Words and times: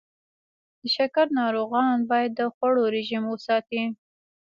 د 0.79 0.81
شکر 0.95 1.25
ناروغان 1.39 1.95
باید 2.09 2.31
د 2.35 2.41
خوړو 2.53 2.83
رژیم 2.95 3.23
وساتي. 3.27 3.83